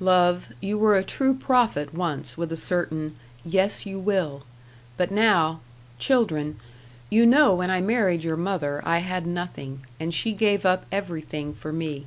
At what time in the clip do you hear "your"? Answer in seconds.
8.24-8.34